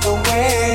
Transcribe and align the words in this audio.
Thank 0.00 0.67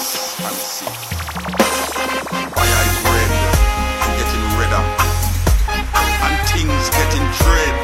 I'm 0.02 0.08
sick. 0.08 0.88
Getting 4.18 4.46
redder, 4.58 4.84
and 6.26 6.48
things 6.48 6.90
getting 6.90 7.26
dread. 7.38 7.81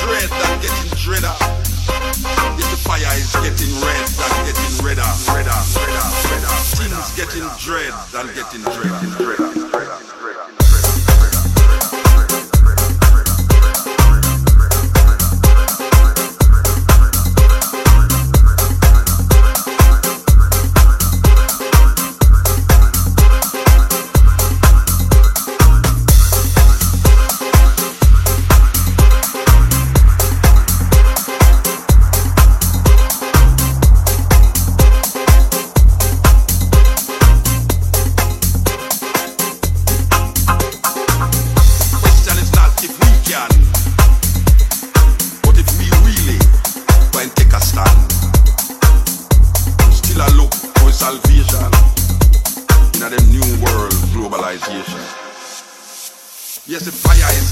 dread 0.00 0.28
that 0.30 0.54
getting 0.62 0.92
redder. 1.10 1.34
If 2.56 2.66
the 2.70 2.78
fire 2.84 3.12
is 3.18 3.32
getting 3.44 3.74
red, 3.82 4.06
That's 4.16 4.38
getting 4.48 4.74
redder, 4.84 5.10
redder, 5.28 5.60
redder, 5.76 6.08
redder. 6.30 6.52
Things 6.78 7.10
getting 7.16 7.48
dread 7.58 7.92
than 8.12 8.26
getting 8.34 8.62
dread. 8.62 9.41
Yes, 56.72 56.86
the 56.86 56.90
fire 56.90 57.28
is 57.36 57.51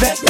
that 0.00 0.27